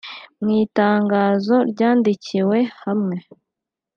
mw'itangazo 0.41 1.55
ryandikiwe 1.71 2.57
hamwe 2.81 3.17